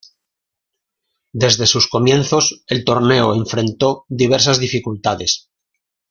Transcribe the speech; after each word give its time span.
Desde 1.31 1.67
sus 1.67 1.87
comienzos 1.87 2.63
el 2.65 2.83
torneo 2.85 3.35
enfrentó 3.35 4.05
diversas 4.09 4.57
dificultades. 4.59 5.51